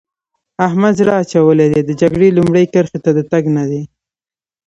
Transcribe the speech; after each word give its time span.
احمد 0.67 0.93
زړه 0.99 1.13
اچولی 1.21 1.67
دی؛ 1.71 1.81
د 1.85 1.91
جګړې 2.01 2.27
لومړۍ 2.37 2.65
کرښې 2.73 2.99
ته 3.05 3.11
د 3.17 3.19
تګ 3.31 3.43
نه 3.57 3.63
دی. 3.69 3.81